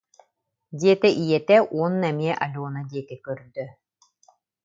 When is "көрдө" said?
3.25-3.65